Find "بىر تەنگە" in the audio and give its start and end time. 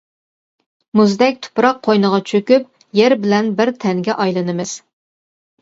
3.61-4.17